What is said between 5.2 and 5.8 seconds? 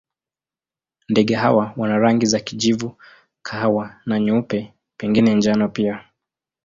njano